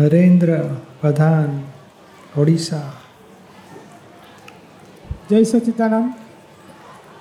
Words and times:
नरेंद्र 0.00 0.56
प्रधान 1.00 1.64
ओडिशा। 2.38 2.94
जय 5.30 5.44
सच्चिदानंद। 5.44 6.14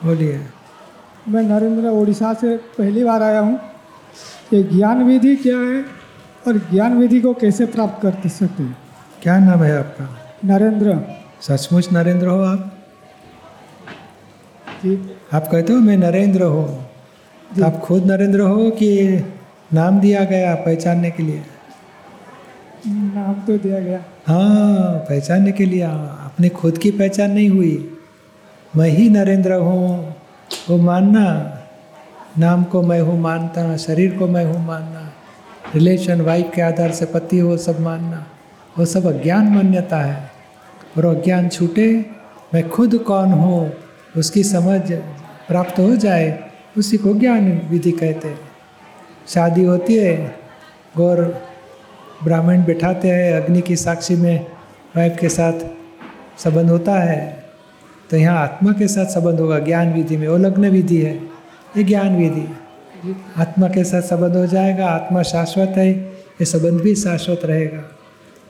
बोलिए। 0.05 0.45
मैं 1.27 1.44
नरेंद्र 1.44 1.88
ओडिशा 1.88 2.34
से 2.34 2.57
पहली 2.57 3.04
बार 3.04 3.23
आया 3.23 3.39
हूँ। 3.39 3.59
ये 4.54 4.63
ज्ञान 4.63 5.04
विधि 5.04 5.36
क्या 5.36 5.57
है 5.57 5.86
और 6.48 6.57
ज्ञान 6.57 6.98
विधि 6.98 7.21
को 7.21 7.34
कैसे 7.34 7.66
प्राप्त 7.66 8.02
कर 8.02 8.30
सकते 8.30 8.63
हैं? 8.63 8.77
क्या 9.21 9.39
नाम 9.39 9.64
है 9.64 9.80
आपका? 9.80 10.34
नरेंद्र। 10.46 11.00
सचमुच 11.41 11.93
नरेंद्र 11.93 12.27
हो 12.27 12.41
आप? 12.41 12.77
जी। 14.85 15.18
आप 15.34 15.48
कहते 15.52 15.73
हो 15.73 15.80
मैं 15.80 15.98
नरेंद्र 15.98 16.43
हूँ। 16.43 16.90
आप 17.63 17.80
खुद 17.80 18.05
नरेंद्र 18.05 18.40
हो 18.40 18.70
कि 18.70 19.23
नाम 19.73 19.99
दिया 19.99 20.23
गया 20.23 20.55
पहचानने 20.55 21.12
के 21.12 21.23
लिए? 21.23 21.43
नाम 22.88 23.34
तो 23.34 23.58
दिया 23.58 23.80
गया। 23.80 24.04
हाँ 24.28 24.98
पहचानने 25.00 25.52
के 25.52 25.66
लिए, 25.66 25.82
अपने 25.82 26.50
खुद 26.50 26.78
की 26.78 26.92
पहचान 26.92 27.32
नहीं 27.32 27.50
हुई। 27.50 27.98
मैं 28.76 28.90
ही 28.90 29.10
नरेंद्र 29.10 29.54
हूँ, 29.54 30.16
वो 30.70 30.78
मानना। 30.78 31.55
नाम 32.38 32.64
को 32.64 32.82
मैं 32.82 33.02
हूँ 33.02 33.20
मानता, 33.22 33.78
शरीर 33.78 34.18
को 34.18 34.28
मैं 34.28 34.46
हूँ 34.46 34.68
मानना। 34.68 35.14
रिलेशन, 35.76 36.22
वाइफ 36.22 36.52
के 36.55 36.62
आधार 36.62 36.92
से 36.92 37.05
पति 37.05 37.40
हो, 37.40 37.58
सब 37.58 37.80
मानना। 37.80 38.26
वो 38.80 38.86
सब 38.86 39.05
अज्ञान 39.05 39.48
मान्यता 39.48 39.98
है। 39.98 40.32
और 40.98 41.05
अज्ञान 41.05 41.50
छूटे, 41.50 42.05
मैं 42.54 42.70
खुद 42.70 42.98
कौन 42.98 43.32
हूँ, 43.32 43.74
उसकी 44.18 44.44
समझ 44.44 44.91
प्राप्त 45.48 45.80
हो 45.80 45.96
जाए, 45.96 46.52
उसी 46.77 46.98
को 46.98 47.14
ज्ञान 47.14 47.62
विधि 47.70 47.91
कहते 47.91 48.36
शादी 49.27 49.64
होती 49.64 49.96
है, 49.96 50.36
गौर 50.98 51.49
ब्राह्मण 52.23 52.63
बिठाते 52.65 53.07
हैं, 53.07 53.34
अग्नि 53.34 53.62
की 53.62 53.75
साक्षी 53.75 54.15
में 54.15 54.45
वाइफ 54.95 55.17
के 55.21 55.29
साथ 55.29 55.67
संबंध 56.43 56.70
होता 56.70 56.99
है। 56.99 57.43
तो 58.09 58.17
यहाँ 58.17 58.37
आत्मा 58.37 58.71
के 58.71 58.87
साथ 58.87 59.05
संबंध 59.05 59.39
होगा, 59.39 59.59
ज्ञान 59.59 59.93
विधि 59.93 60.17
में। 60.17 60.27
वो 60.27 60.37
लग्न 60.37 60.70
विधि 60.70 60.97
है, 60.97 61.13
ये 61.77 61.84
ज्ञान 61.84 62.15
विधि 62.17 62.47
आत्मा 63.37 63.67
के 63.67 63.84
साथ 63.84 64.01
संबंध 64.01 64.35
हो 64.35 64.45
जाएगा, 64.47 64.88
आत्मा 64.88 65.22
शाश्वत 65.23 65.73
है, 65.78 65.90
ये 65.90 66.45
संबंध 66.45 66.81
भी 66.81 66.95
शाश्वत 66.95 67.41
रहेगा। 67.45 67.84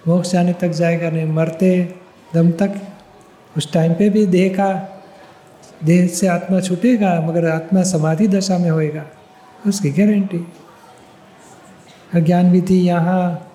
मोक्ष 0.07 0.31
जाने 0.31 0.53
तक 0.53 0.69
जाएगा, 0.69 1.09
नहीं 1.09 1.25
मरते 1.25 1.95
दम 2.33 2.51
तक। 2.51 2.79
उस 3.57 3.71
टाइम 3.73 3.93
पे 3.93 4.09
भी 4.09 4.25
देह 4.25 4.49
का, 4.49 4.71
देह 5.83 6.07
से 6.07 6.27
आत्मा 6.27 6.59
छूटेगा, 6.59 7.19
मगर 7.21 7.49
आत्मा 7.49 7.83
समाधि 7.83 8.27
दशा 8.27 8.57
में 8.57 8.69
होएगा, 8.69 9.05
उसकी 9.67 9.89
गारंटी 9.89 10.45
ज्ञान 12.15 12.51
विधि 12.51 12.75
यहाँ 12.75 13.48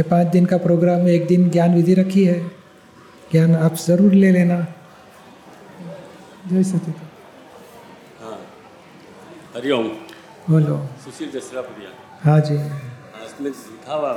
ये 0.00 0.04
पाँच 0.08 0.26
दिन 0.32 0.44
का 0.46 0.56
प्रोग्राम 0.56 1.08
एक 1.08 1.26
दिन 1.26 1.48
ज्ञान 1.50 1.74
विधि 1.74 1.94
रखी 1.94 2.24
है। 2.24 2.38
ज्ञान 3.32 3.54
आप 3.56 3.74
ज़रूर 3.76 4.12
ले 4.12 4.30
लेना। 4.32 4.56
जय 6.48 6.62
सच्चिदानंद। 6.64 7.10
हाँ। 8.20 8.38
हरिओम 9.56 9.88
बोलो। 10.48 10.76
सुशील 11.04 11.30
जसरापुरिया। 11.30 11.90
हाँ 12.24 12.40
जी। 12.40 12.56
इसमें 13.24 13.50
लिखा 13.50 13.94
हुआ 13.94 14.12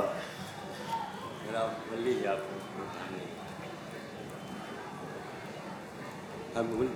हाँ। 6.56 6.64
बोल 6.64 6.88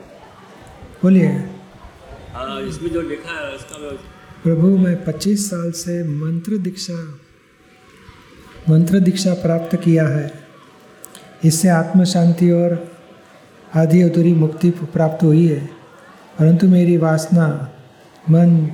बोलिए। 1.03 1.29
हाँ 2.35 2.61
इसमें 2.63 2.91
जो 2.93 3.01
लिखा 3.13 3.39
है 3.39 3.55
उसका 3.55 3.97
प्रभु 4.43 4.77
मैं 4.79 4.97
25 5.05 5.49
साल 5.51 5.71
से 5.77 6.03
मंत्र 6.09 6.59
दीक्षा 6.67 6.95
मंत्र 8.71 9.01
दीक्षा 9.01 9.35
प्राप्त 9.35 9.77
किया 9.77 10.09
है। 10.09 10.33
इससे 11.45 11.69
आत्म 11.69 12.05
शांति 12.05 12.51
और 12.51 12.93
आधी 13.77 14.03
अधूरी 14.03 14.35
मुक्ति 14.35 14.71
प्राप्त 14.71 15.25
हुई 15.25 15.49
है। 15.49 15.61
परंतु 16.39 16.69
मेरी 16.69 16.97
वासना 16.97 17.73
मन 18.31 18.73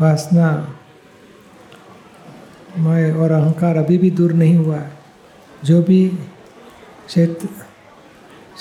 वासना 0.00 0.76
मैं 2.78 3.12
और 3.12 3.30
अहंकार 3.30 3.76
अभी 3.76 3.98
भी 3.98 4.10
दूर 4.10 4.32
नहीं 4.32 4.56
हुआ 4.56 4.76
है। 4.76 4.92
जो 5.64 5.82
भी 5.82 6.08
क्षेत्र 7.06 7.48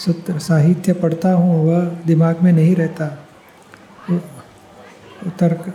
सूत्र 0.05 0.39
साहित्य 0.39 0.93
पढ़ता 0.93 1.31
हूँ 1.33 1.65
वह 1.67 1.85
दिमाग 2.07 2.41
में 2.41 2.51
नहीं 2.53 2.75
रहता। 2.75 3.07
तर्क 5.39 5.73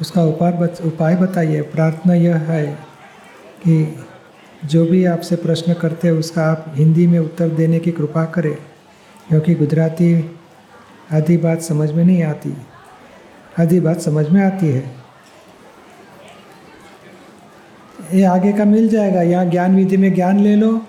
उसका 0.00 0.22
उपाय 0.22 0.52
बत, 0.52 0.78
उपाय 0.84 1.16
बताइए। 1.16 1.60
प्रार्थना 1.62 2.14
यह 2.14 2.36
है 2.36 2.91
कि 3.62 4.04
जो 4.64 4.86
भी 4.86 5.04
आपसे 5.04 5.36
प्रश्न 5.36 5.74
करते 5.74 6.08
हैं, 6.08 6.14
उसका 6.14 6.42
आप 6.42 6.64
हिंदी 6.68 7.06
में 7.06 7.18
उत्तर 7.18 7.48
देने 7.48 7.78
की 7.78 7.92
कृपा 7.92 8.24
करें, 8.24 8.54
क्योंकि 9.28 9.54
गुजराती 9.54 10.38
आधी 11.12 11.36
बात 11.36 11.62
समझ 11.62 11.90
में 11.90 12.04
नहीं 12.04 12.22
आती। 12.22 12.56
आधी 13.60 13.80
बात 13.80 14.00
समझ 14.00 14.28
में 14.28 14.44
आती 14.44 14.66
है। 14.66 15.02
ये 18.14 18.24
आगे 18.24 18.52
का 18.52 18.64
मिल 18.64 18.88
जाएगा। 18.88 19.22
यहाँ 19.22 19.44
ज्ञान 19.46 19.76
विधि 19.76 19.96
में 19.96 20.14
ज्ञान 20.14 20.38
ले 20.38 20.56
लो 20.56 20.86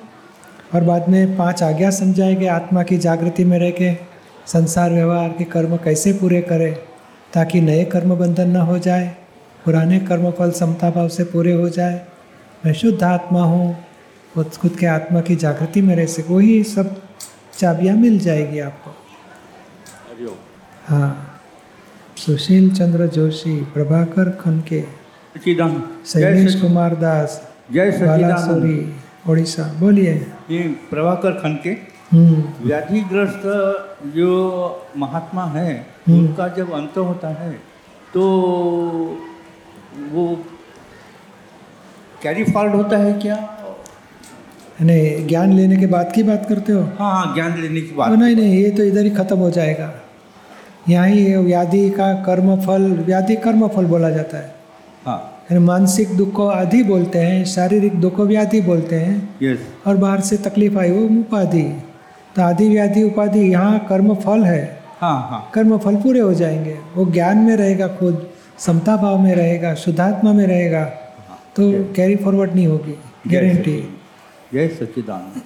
और 0.75 0.83
बाद 0.83 1.09
में 1.09 1.37
पाँच 1.37 1.63
आज्ञा 1.63 1.89
समझाएँगे। 1.89 2.47
आत्मा 2.47 2.83
की 2.83 2.97
जागृति 2.97 3.43
में 3.43 3.59
रह 3.59 3.69
के, 3.69 3.93
संसार 4.47 4.91
व्यवहार 4.91 5.29
के 5.29 5.43
कर्म 5.43 5.77
कैसे 5.77 6.13
पूरे 6.13 6.41
करें, 6.41 6.73
ताकि 7.33 7.61
नए 7.61 7.85
कर्म 7.85 8.15
बंधन 8.15 8.49
न 8.49 8.55
हो 8.55 8.79
जाए, 8.79 9.15
पुराने 9.65 9.99
कर्म 9.99 10.31
फल 10.31 10.51
समता 10.51 10.89
भाव 10.89 11.07
से 11.07 11.23
पूरे 11.23 11.53
हो 11.53 11.69
जाए 11.69 12.05
मैं 12.65 12.73
शुद्ध 12.73 13.03
आत्मा 13.03 13.43
हूँ 13.43 13.65
खुद 14.33 14.51
खुद 14.61 14.75
के 14.79 14.85
आत्मा 14.85 15.21
की 15.21 15.35
जागृति 15.35 15.81
में 15.81 15.95
रह 15.95 16.05
सके 16.05 16.33
वही 16.33 16.63
सब 16.63 16.95
चाबियाँ 17.57 17.95
मिल 17.95 18.19
जाएगी 18.19 18.59
आपको। 18.59 18.91
हाँ। 20.87 21.41
सुशील 22.17 22.69
चंद्र 22.75 23.07
जोशी 23.07 23.55
प्रभाकर 23.73 24.29
खनके 24.41 24.81
शैलेश 26.07 26.55
कुमार 26.61 26.95
दास 26.95 27.41
जय 27.71 27.91
बालासोरी 28.01 28.77
उड़ीसा 29.29 29.63
बोलिए। 29.79 30.13
ये 30.51 30.61
प्रभाकर 30.89 31.31
खनके 31.41 31.69
हम्म। 32.11 32.67
व्याधिग्रस्त 32.67 33.43
जो 34.15 34.31
महात्मा 34.97 35.45
है 35.55 35.69
हम्म। 36.07 36.19
उनका 36.19 36.47
जब 36.57 36.71
अंत 36.73 36.97
होता 36.97 37.27
है 37.41 37.51
तो 38.13 38.23
वो 40.11 40.25
कैरी 42.23 42.43
फॉल्ट 42.43 42.73
होता 42.75 42.97
है 42.97 43.13
क्या? 43.13 43.35
नहीं 44.81 45.27
ज्ञान 45.27 45.53
लेने 45.53 45.77
के 45.77 45.87
बाद 45.87 46.11
की 46.15 46.23
बात 46.23 46.45
करते 46.49 46.73
हो? 46.73 46.81
हाँ 46.99 47.11
हाँ 47.11 47.33
ज्ञान 47.35 47.59
लेने 47.61 47.81
की 47.81 47.95
बात 47.95 48.11
नहीं 48.11 48.35
नहीं 48.35 48.57
ये 48.57 48.69
तो 48.69 48.83
इधर 48.83 49.03
ही 49.03 49.09
खत्म 49.09 49.37
हो 49.37 49.49
जाएगा। 49.51 49.91
यहाँ 50.89 51.07
ही 51.07 51.35
व्याधि 51.35 51.89
का 51.89 52.13
कर्म 52.23 52.55
फल 52.61 52.83
व्याधि 53.05 53.35
कर्म 53.35 53.67
फल 53.67 53.85
बोला 53.85 54.09
जाता 54.09 54.37
है। 54.37 54.55
हाँ। 55.05 55.59
मानसिक 55.59 56.15
दुख 56.17 56.31
को 56.33 56.47
आदि 56.47 56.83
बोलते 56.83 57.19
हैं 57.19 57.43
शारीरिक 57.45 57.99
दुख 58.01 58.15
को 58.15 58.25
व्याधि 58.25 58.61
बोलते 58.61 58.95
हैं। 58.95 59.17
यस 59.43 59.59
और 59.87 59.97
बाहर 59.97 60.21
से 60.21 60.37
तकलीफ़ 60.39 60.77
आई 60.77 60.91
वो 60.91 61.05
उपाधि। 61.19 61.63
तो 62.35 62.41
आदि 62.41 62.69
व्याधि 62.69 63.03
उपाधि 63.03 63.39
यहाँ 63.39 63.85
कर्म 63.89 64.13
फल 64.15 64.43
है। 64.43 64.63
हाँ 65.01 65.19
हाँ। 65.29 65.49
कर्म 65.53 65.77
फल 65.77 65.95
पूरे 65.95 66.19
हो 66.19 66.33
जाएँगे। 66.33 66.77
वो 66.95 67.05
ज्ञान 67.05 67.37
में 67.37 67.55
रहेगा 67.55 67.87
खुद 67.87 68.27
समता 68.59 68.97
भाव 68.97 69.19
में 69.19 69.33
रहेगा 69.35 69.73
शुद्धात्मा 69.75 70.33
में 70.33 70.45
रहेगा। 70.47 70.91
तो 71.55 71.63
कैरी 71.95 72.15
फॉरवर्ड 72.15 72.53
नहीं 72.55 72.67
होगी 72.67 72.93
गारंटी 73.27 73.77
जय 74.53 74.67
सच्चिदानंद 74.69 75.41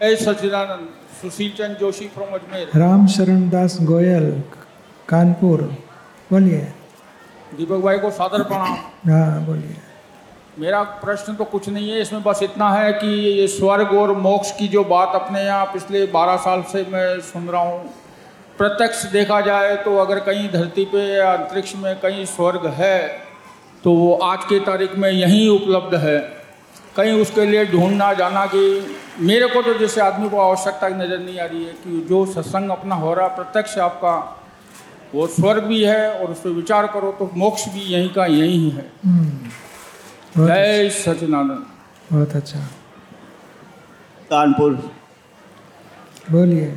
जय 0.00 0.16
सच्चिदानंद 0.16 0.88
सुशील 1.20 1.52
चंद 1.58 1.76
जोशी 1.80 2.08
फ्रॉम 2.14 2.34
अजमेर 2.34 2.78
राम 2.80 3.06
शरण 3.14 3.48
दास 3.50 3.78
गोयल 3.82 4.30
कानपुर 5.08 5.62
बोलिए। 6.30 6.60
दीपक 7.56 7.80
भाई 7.80 7.98
को 7.98 8.10
सादर 8.12 8.42
प्रणाम। 8.44 8.76
हाँ 9.10 9.44
बोलिए। 9.46 9.76
मेरा 10.58 10.82
प्रश्न 11.02 11.34
तो 11.34 11.44
कुछ 11.46 11.68
नहीं 11.68 11.90
है 11.90 12.00
इसमें 12.00 12.22
बस 12.22 12.42
इतना 12.42 12.70
है 12.72 12.92
कि 12.92 13.06
ये 13.06 13.46
स्वर्ग 13.48 13.92
और 13.94 14.16
मोक्ष 14.18 14.50
की 14.58 14.68
जो 14.68 14.84
बात 14.86 15.14
अपने 15.14 15.44
यहाँ 15.44 15.66
पिछले 15.72 16.06
12 16.12 16.36
साल 16.44 16.62
से 16.72 16.86
मैं 16.92 17.20
सुन 17.24 17.48
रहा 17.48 17.62
हूँ। 17.62 17.84
प्रत्यक्ष 18.58 19.04
देखा 19.12 19.40
जाए 19.42 19.76
तो 19.84 19.96
अगर 19.98 20.20
कहीं 20.26 20.48
धरती 20.50 20.84
पे 20.92 21.06
या 21.08 21.32
अंतरिक्ष 21.32 21.74
में 21.76 21.94
कहीं 22.00 22.24
स्वर्ग 22.26 22.66
है 22.74 22.98
तो 23.84 23.92
वो 23.92 24.14
आज 24.24 24.44
के 24.44 24.58
तारीख 24.60 24.94
में 24.96 25.10
यहीं 25.10 25.48
उपलब्ध 25.48 25.94
है। 25.94 26.18
कहीं 26.96 27.12
उसके 27.22 27.44
लिए 27.46 27.64
ढूंढना 27.66 28.12
जाना 28.12 28.44
कि 28.46 28.62
मेरे 29.20 29.46
को 29.46 29.62
तो 29.62 29.74
जैसे 29.74 30.00
आदमी 30.00 30.28
को 30.28 30.38
आवश्यकता 30.40 30.88
नज़र 30.88 31.18
नहीं 31.18 31.38
आ 31.38 31.44
रही 31.44 31.64
है 31.64 31.72
कि 31.72 32.06
जो 32.08 32.24
सत्संग 32.26 32.70
अपना 32.70 32.94
हो 32.94 33.12
रहा 33.14 33.26
प्रत्यक्ष 33.36 33.78
आपका 33.78 34.14
वो 35.14 35.26
स्वर्ग 35.26 35.62
भी 35.62 35.82
है 35.84 36.10
और 36.12 36.30
उस 36.30 36.40
पर 36.40 36.50
विचार 36.50 36.86
करो 36.86 37.12
तो 37.12 37.30
मोक्ष 37.34 37.68
भी 37.68 37.80
यहीं 37.80 38.08
का 38.10 38.26
यहीं 38.26 38.58
ही। 38.60 38.70
है 38.70 38.86
हम्म, 39.04 40.46
जय 40.46 40.88
सचिदानंद 40.90 41.66
बहुत 42.12 42.36
अच्छा। 42.36 42.60
कानपुर। 44.30 44.72
बोलिए। 46.30 46.72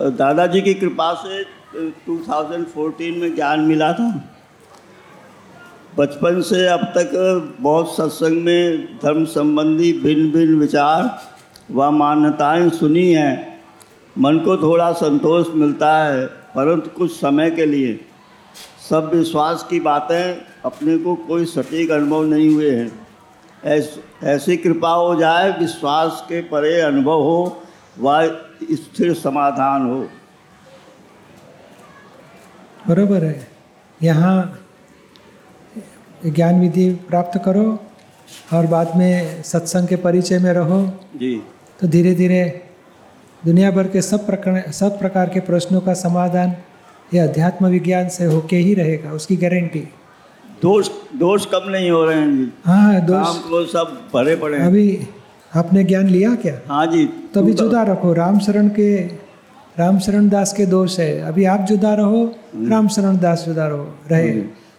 दादाजी 0.00 0.60
की 0.62 0.74
कृपा 0.74 1.12
से 1.14 1.42
2014 2.06 3.16
में 3.16 3.34
ज्ञान 3.34 3.60
मिला 3.60 3.92
था। 3.92 4.08
बचपन 5.98 6.40
से 6.40 6.66
अब 6.66 6.80
तक 6.80 7.10
बहुत 7.60 7.96
सत्संग 7.96 8.42
में 8.42 8.96
धर्म 8.96 9.24
संबंधी 9.24 9.92
भिन्न 9.92 10.30
भिन्न 10.30 10.54
विचार 10.54 11.22
व 11.70 11.90
मान्यताएँ 11.90 12.70
सुनी 12.70 13.12
हैं। 13.12 13.62
मन 14.18 14.38
को 14.38 14.56
थोड़ा 14.56 14.92
संतोष 14.92 15.46
मिलता 15.54 16.04
है 16.04 16.26
परंतु 16.26 16.90
कुछ 16.90 17.12
समय 17.12 17.50
के 17.50 17.66
लिए 17.66 18.00
सब 18.90 19.10
विश्वास 19.14 19.66
की 19.70 19.80
बातें 19.80 20.46
अपने 20.64 20.98
को 20.98 21.14
कोई 21.14 21.44
सटीक 21.44 21.90
अनुभव 21.90 22.24
नहीं 22.24 22.54
हुए 22.54 22.70
हैं। 22.70 23.06
ऐस, 23.64 23.98
ऐसी 24.22 24.56
कृपा 24.56 24.90
हो 24.90 25.14
जाए 25.14 25.58
विश्वास 25.58 26.24
के 26.28 26.40
परे 26.40 26.80
अनुभव 26.80 27.22
हो 27.22 27.62
व 27.98 28.38
स्थिर 28.72 29.14
समाधान 29.14 29.82
हो। 29.82 30.08
बरोबर 32.88 33.24
है। 33.24 33.48
यहाँ 34.02 34.59
ज्ञान 36.26 36.60
विधि 36.60 36.88
प्राप्त 37.08 37.40
करो 37.44 37.66
और 38.54 38.66
बाद 38.66 38.96
में 38.96 39.42
सत्संग 39.42 39.88
के 39.88 39.96
परिचय 39.96 40.38
में 40.38 40.52
रहो। 40.52 40.82
जी। 41.16 41.34
तो 41.80 41.88
धीरे 41.88 42.14
धीरे 42.14 42.42
दुनिया 43.42 43.70
भर 43.70 43.88
के 43.88 44.02
सब 44.02 44.26
प्रकार 44.26 44.70
सब 44.72 44.98
प्रकार 44.98 45.28
के 45.28 45.40
प्रश्नों 45.40 45.80
का 45.80 45.94
समाधान 45.94 46.54
ये 47.14 47.20
अध्यात्म 47.20 47.66
विज्ञान 47.66 48.08
से 48.08 48.24
होके 48.24 48.56
ही 48.56 48.74
रहेगा 48.74 49.12
उसकी 49.12 49.36
गारंटी 49.36 49.80
दोष 50.62 50.88
दोष 51.16 51.46
कम 51.46 51.68
नहीं 51.70 51.90
हो 51.90 52.04
रहे 52.04 52.18
हैं 52.18 52.36
जी। 52.36 52.50
हाँ 52.66 53.00
दोस्त 53.06 53.48
को 53.50 53.64
सब 53.66 53.96
भरे 54.14 54.36
पड़े 54.36 54.58
हैं। 54.58 54.66
अभी 54.66 55.08
आपने 55.52 55.84
ज्ञान 55.84 56.06
लिया 56.08 56.34
क्या? 56.34 56.54
हाँ 56.68 56.86
जी 56.86 57.04
तो 57.34 57.40
अभी 57.40 57.52
जुदा 57.52 57.82
रखो 57.82 58.12
राम 58.12 58.38
शरण 58.38 58.68
के 58.68 58.90
राम 59.78 59.98
शरण 59.98 60.28
दास 60.28 60.52
के 60.52 60.66
दोष 60.66 60.98
है। 61.00 61.20
अभी 61.28 61.44
आप 61.44 61.60
जुदा 61.68 61.94
रहो 61.94 62.24
राम 62.68 62.88
शरण 62.88 63.18
दास 63.18 63.44
जुदा 63.46 63.66
रहो 63.68 63.94
रहे। 64.10 64.32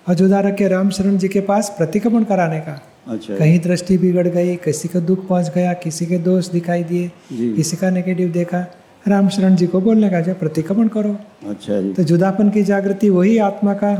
और 0.07 0.13
जुदा 0.15 0.39
रख 0.39 0.55
के 0.55 0.67
राम 0.67 0.89
शरण 0.89 1.17
जी 1.17 1.27
के 1.27 1.41
पास 1.41 1.69
प्रतिक्रमण 1.77 2.23
कराने 2.23 2.59
का। 2.59 2.81
अच्छा। 3.07 3.37
कहीं 3.37 3.59
दृष्टि 3.59 3.97
बिगड़ 3.97 4.27
गई 4.27 4.55
किसी 4.55 4.87
को 4.87 4.99
दुख 5.01 5.27
पहुँच 5.27 5.51
गया 5.55 5.73
किसी 5.73 6.05
के 6.05 6.17
दोष 6.19 6.47
दिखाई 6.47 6.83
दिए 6.83 7.11
किसी 7.55 7.77
का 7.77 7.89
नेगेटिव 7.89 8.31
देखा 8.31 8.65
राम 9.07 9.29
शरण 9.29 9.55
जी 9.55 9.67
को 9.67 9.81
बोलने 9.81 10.09
का 10.09 10.21
जब 10.21 10.39
प्रतिक्रमण 10.39 10.87
करो। 10.87 11.15
अच्छा 11.49 11.81
जी। 11.81 11.93
तो 11.93 12.03
जुदापन 12.03 12.49
की 12.49 12.63
जागृति 12.63 13.09
वही 13.09 13.37
आत्मा 13.37 13.73
का 13.73 13.91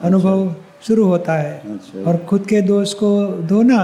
अनुभव 0.00 0.46
अच्छा। 0.46 0.86
शुरू 0.86 1.04
होता 1.04 1.34
है। 1.34 1.52
अच्छा। 1.72 2.02
और 2.10 2.16
खुद 2.28 2.46
के 2.46 2.60
दोष 2.62 2.94
को 2.94 3.10
धोना 3.48 3.82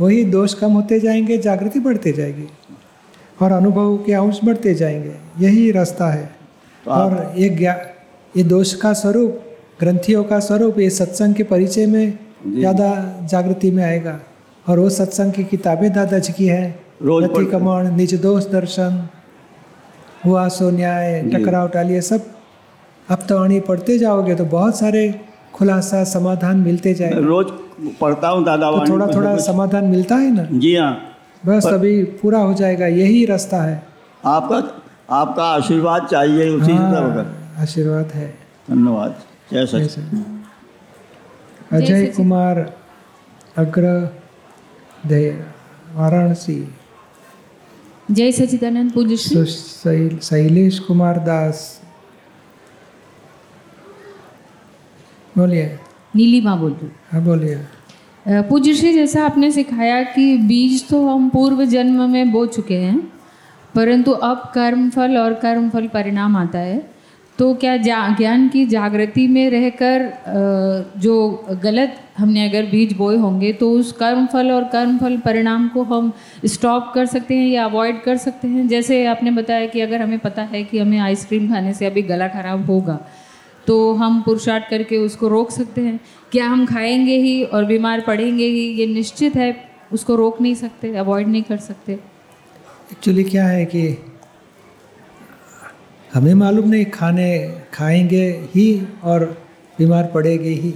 वही 0.00 0.24
दोष 0.24 0.54
कम 0.54 0.72
होते 0.72 0.98
जाएँगे 1.00 1.38
जागृति 1.38 1.80
बढ़ते 1.80 2.12
जाएगी। 2.12 2.46
और 3.42 3.52
अनुभव 3.52 3.96
के 3.96 4.12
अंश 4.12 4.40
बढ़ते 4.44 4.74
जाएँगे 4.74 5.14
यही 5.38 5.70
रास्ता 5.70 6.10
है। 6.10 6.24
तो 6.84 6.90
और 6.90 7.32
ये 7.38 7.48
ज्ञा 7.48 7.72
ये 8.34 8.42
दोष 8.44 8.74
का 8.74 8.92
स्वरूप 8.92 9.46
ग्रंथियों 9.80 10.24
का 10.24 10.38
स्वरूप 10.40 10.78
ये 10.78 10.90
सत्संग 10.90 11.34
के 11.34 11.42
परिचय 11.44 11.86
में 11.86 12.18
ज़्यादा 12.48 12.90
जागृति 13.30 13.70
में 13.70 13.82
आएगा। 13.84 14.18
और 14.66 14.78
वो 14.78 14.88
सत्संग 14.90 15.32
की 15.32 15.44
किताबें 15.44 15.92
दादाजी 15.92 16.32
की 16.32 16.46
है। 16.46 16.62
हैं। 16.62 17.28
प्रतिक्रमण 17.28 17.90
निज 17.96 18.14
दोष 18.22 18.46
दर्शन 18.46 19.08
हुआ 20.24 20.46
सो 20.48 20.70
न्याय 20.70 21.20
टकराव 21.32 21.68
टालिए 21.68 22.00
सब 22.00 22.26
अब 23.08 23.18
तो 23.28 23.38
वाणी 23.38 23.60
पढ़ते 23.60 23.98
जाओगे 23.98 24.34
तो 24.34 24.44
बहुत 24.46 24.78
सारे 24.78 25.02
खुलासा 25.54 26.02
समाधान 26.04 26.56
मिलते 26.58 26.94
जाए 26.94 27.20
रोज 27.22 27.46
पढ़ता 28.00 28.28
हूँ 28.28 28.44
दादा 28.44 28.70
तो 28.70 28.84
थोड़ा 28.88 29.06
थोड़ा 29.06 29.36
समाधान 29.38 29.84
मिलता 29.86 30.16
है 30.16 30.30
ना? 30.34 30.44
जी 30.52 30.74
हाँ। 30.76 30.92
बस 31.46 31.64
पर... 31.64 31.74
अभी 31.74 32.02
पूरा 32.20 32.38
हो 32.38 32.52
जाएगा 32.54 32.86
यही 32.88 33.24
रास्ता 33.24 33.62
है। 33.62 33.82
आपका 34.26 34.62
आपका 35.16 35.44
आशीर्वाद 35.44 36.06
चाहिए 36.10 36.48
उसी 36.50 36.72
हाँ, 36.72 37.26
आशीर्वाद 37.58 38.12
है। 38.14 38.28
धन्यवाद। 38.70 39.14
जय 39.52 39.66
सच 39.66 39.98
अजय 41.72 42.06
कुमार 42.06 42.78
अग्र 43.56 44.16
दे 45.06 45.30
वाराणसी 45.92 46.74
जय 48.10 48.32
सचिदानंद 48.32 48.92
पूज्य 48.92 49.16
श्री 49.16 49.36
सु- 49.36 49.46
शैल- 49.46 50.22
शैलेश 50.22 50.78
कुमार 50.78 51.18
दास 51.18 51.82
बोलिए। 55.38 55.78
नीलिमा 56.16 56.56
बोल 56.56 56.72
रही 56.72 56.86
हूँ। 56.86 57.24
बोलिए। 57.24 57.54
अ, 57.54 57.68
पूज्य 58.28 58.74
श्री 58.74 58.92
जैसा 58.92 59.24
आपने 59.24 59.50
सिखाया 59.50 60.02
कि 60.02 60.38
बीज 60.38 60.88
तो 60.88 61.08
हम 61.08 61.28
पूर्व 61.28 61.64
जन्म 61.64 62.10
में 62.10 62.32
बो 62.32 62.46
चुके 62.46 62.76
हैं 62.76 63.12
परंतु 63.74 64.10
अब 64.10 64.52
कर्म 64.54 64.90
फल 64.90 65.18
और 65.18 65.34
कर्म 65.34 65.70
फल 65.70 65.86
परिणाम 65.86 66.36
आता 66.36 66.58
है। 66.58 66.99
तो 67.40 67.52
क्या 67.54 67.76
ज्ञान 67.76 68.48
की 68.48 68.64
जागृति 68.66 69.26
में 69.26 69.48
रहकर 69.50 70.02
जो 70.98 71.14
गलत, 71.62 71.94
हमने 72.18 72.48
अगर 72.48 72.66
बीज 72.66 72.92
बोए 72.92 73.16
होंगे 73.16 73.52
तो 73.52 73.70
उस 73.72 73.92
कर्म 73.92 74.26
फल 74.26 74.50
और 74.52 74.64
कर्म 74.64 74.98
फल 74.98 75.16
परिणाम 75.18 75.68
को 75.68 75.82
हम 75.82 76.12
स्टॉप 76.46 76.90
कर 76.94 77.06
सकते 77.06 77.34
हैं 77.34 77.46
या 77.48 77.64
अवॉइड 77.64 78.02
कर 78.02 78.16
सकते 78.16 78.48
हैं? 78.48 78.66
जैसे 78.68 79.04
आपने 79.06 79.30
बताया 79.30 79.66
कि 79.66 79.80
अगर 79.80 80.02
हमें 80.02 80.18
पता 80.18 80.42
है 80.42 80.62
कि 80.64 80.78
हमें 80.78 80.98
आइसक्रीम 80.98 81.48
खाने 81.48 81.72
से 81.74 81.86
अभी 81.86 82.02
गला 82.02 82.28
खराब 82.28 82.66
होगा 82.66 82.98
तो 83.66 83.92
हम 83.94 84.20
पुरुषार्थ 84.22 84.70
करके 84.70 84.96
उसको 84.96 85.28
रोक 85.28 85.50
सकते 85.50 85.80
हैं। 85.80 85.98
क्या 86.32 86.46
हम 86.46 86.66
खाएँगे 86.66 87.16
ही 87.16 87.42
और 87.44 87.64
बीमार 87.64 88.00
पड़ेंगे 88.00 88.44
ही, 88.44 88.68
ये 88.70 88.86
निश्चित 88.86 89.36
है, 89.36 89.54
उसको 89.92 90.16
रोक 90.16 90.40
नहीं 90.40 90.54
सकते 90.56 90.94
अवॉइड 90.96 91.28
नहीं 91.28 91.42
कर 91.42 91.56
सकते। 91.62 91.92
एक्चुअली 91.92 93.24
क्या 93.24 93.46
है 93.46 93.64
कि 93.66 93.88
हमें 96.14 96.32
मालूम 96.34 96.68
नहीं 96.68 96.84
खाने 96.84 97.26
खाएँगे 97.74 98.24
ही 98.54 98.66
और 99.04 99.24
बीमार 99.78 100.10
पड़ेंगे 100.14 100.48
ही। 100.50 100.70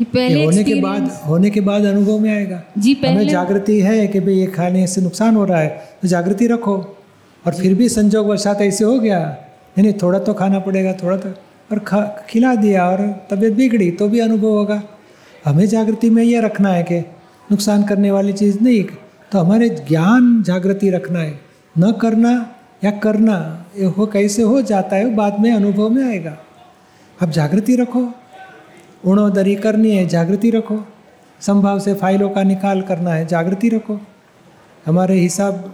पहले 0.00 0.44
होने 0.44 0.64
के 0.64 0.74
बाद 0.74 1.10
होने 1.26 1.50
के 1.50 1.60
बाद 1.60 1.84
अनुभव 1.84 2.18
में 2.18 2.30
आएगा। 2.30 2.62
जी 2.78 2.92
हमें 2.92 3.14
पहले 3.14 3.30
जागृति 3.32 3.80
है 3.80 4.06
कि 4.06 4.20
भाई 4.20 4.34
ये 4.34 4.46
खाने 4.46 4.86
से 4.86 5.00
नुकसान 5.00 5.36
हो 5.36 5.44
रहा 5.44 5.60
है 5.60 5.68
तो 6.02 6.08
जागृति 6.08 6.46
रखो। 6.46 6.76
और 7.44 7.54
फिर 7.54 7.74
भी 7.74 7.88
संजोग 7.88 8.28
वशात 8.28 8.60
ऐसे 8.62 8.84
हो 8.84 8.98
गया 8.98 9.18
नहीं 9.78 9.92
थोड़ा 9.92 10.18
तो 10.18 10.34
खाना 10.34 10.58
पड़ेगा 10.58 10.92
थोड़ा 10.92 11.16
तो 11.16 11.28
और 11.72 11.78
खा 11.78 12.00
खिला 12.30 12.54
दिया 12.54 12.86
और 12.88 13.00
तबीयत 13.30 13.52
बिगड़ी 13.52 13.90
तो 13.90 14.08
भी 14.08 14.20
अनुभव 14.20 14.48
होगा। 14.48 14.82
हमें 15.44 15.66
जागृति 15.66 16.10
में 16.10 16.22
ये 16.22 16.40
रखना 16.40 16.72
है 16.72 16.82
कि 16.82 16.98
नुकसान 17.50 17.82
करने 17.82 18.10
वाली 18.10 18.32
चीज़ 18.32 18.58
नहीं 18.62 18.82
तो 19.32 19.38
हमारे 19.38 19.68
ज्ञान 19.88 20.42
जागृति 20.42 20.90
रखना 20.90 21.18
है। 21.18 21.38
न 21.78 21.92
करना 21.92 22.30
या 22.86 22.90
करना 23.02 23.36
ये 23.76 23.84
हो 23.86 24.06
कैसे 24.06 24.42
हो 24.42 24.60
जाता 24.62 24.96
है 24.96 25.14
बाद 25.14 25.38
में 25.40 25.52
अनुभव 25.52 25.88
में 25.90 26.02
आएगा। 26.04 26.36
अब 27.18 27.30
जागृति 27.30 27.76
रखो। 27.76 28.08
उणोदरी 29.04 29.54
करनी 29.56 29.90
है 29.90 30.06
जागृति 30.08 30.50
रखो। 30.50 30.78
संभाव 31.40 31.78
से 31.78 31.94
फाइलों 31.94 32.28
का 32.30 32.42
निकाल 32.44 32.82
करना 32.82 33.10
है 33.10 33.26
जागृति 33.26 33.68
रखो। 33.68 33.98
हमारे 34.86 35.14
हिसाब 35.14 35.72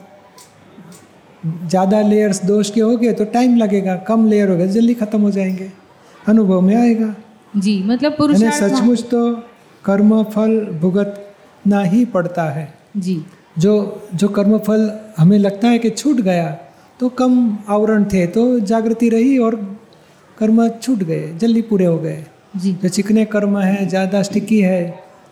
ज़्यादा 1.45 2.01
लेयर्स 2.03 2.45
दोष 2.45 2.71
के 2.71 2.81
हो 2.81 2.97
गए 2.97 3.13
तो 3.13 3.25
टाइम 3.33 3.57
लगेगा 3.57 3.97
कम 4.09 4.27
लेयर 4.29 4.51
हो 4.51 4.57
गए 4.57 4.69
जल्दी 4.71 4.95
खत्म 4.95 5.21
हो 5.21 5.31
जाएँगे। 5.31 5.71
अनुभव 6.29 6.61
में 6.61 6.75
आएगा। 6.77 7.15
जी 7.57 7.83
मतलब 7.83 8.17
पुरुषार्थ 8.19 8.55
सचमुच 8.57 9.03
तो 9.11 9.31
कर्म 9.85 10.23
फल 10.25 10.59
भुगतना 10.81 11.83
ही 11.85 12.05
पड़ता 12.09 12.51
है। 12.51 12.73
जी। 12.97 13.23
जो 13.59 13.73
जो 14.15 14.29
कर्मफल 14.31 14.91
हमें 15.19 15.39
लगता 15.39 15.69
है 15.69 15.79
कि 15.79 15.91
छूट 15.93 16.21
गया 16.23 16.57
तो 17.03 17.09
कम 17.11 17.33
आवरण 17.69 18.05
थे 18.05 18.27
तो 18.29 18.43
जागृति 18.63 19.09
रही 19.09 19.39
और 19.39 19.55
कर्म 20.39 20.69
छूट 20.71 20.99
गए 20.99 21.33
जल्दी 21.39 21.61
पूरे 21.63 21.85
हो 21.85 21.97
गए। 21.99 22.25
जी। 22.57 22.73
जो 22.73 22.89
चिकने 22.89 23.25
कर्म 23.25 23.57
है 23.59 23.87
ज़्यादा 23.87 24.21
स्टिकी 24.23 24.61
है 24.61 24.83